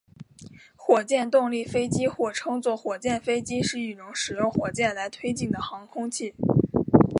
[0.75, 6.33] 火箭动力飞机或称作火箭飞机是一种使用火箭来推进的航空器。